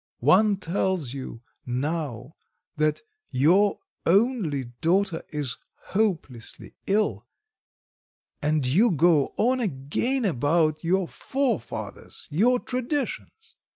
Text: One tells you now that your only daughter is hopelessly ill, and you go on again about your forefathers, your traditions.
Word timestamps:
One 0.17 0.57
tells 0.57 1.13
you 1.13 1.43
now 1.63 2.33
that 2.75 3.01
your 3.29 3.77
only 4.03 4.63
daughter 4.63 5.21
is 5.29 5.57
hopelessly 5.89 6.73
ill, 6.87 7.27
and 8.41 8.65
you 8.65 8.89
go 8.93 9.35
on 9.37 9.59
again 9.59 10.25
about 10.25 10.83
your 10.83 11.07
forefathers, 11.07 12.27
your 12.31 12.59
traditions. 12.59 13.55